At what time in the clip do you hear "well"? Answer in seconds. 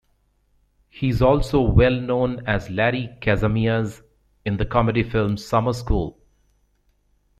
1.61-1.93